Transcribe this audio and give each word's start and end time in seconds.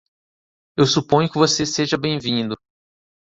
Eu 0.75 0.87
suponho 0.87 1.29
que 1.31 1.37
você 1.37 1.63
seja 1.63 1.95
bem-vindo. 1.95 2.55